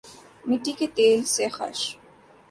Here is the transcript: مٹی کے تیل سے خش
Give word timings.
مٹی 0.47 0.71
کے 0.79 0.87
تیل 0.95 1.19
سے 1.33 1.45
خش 1.55 1.79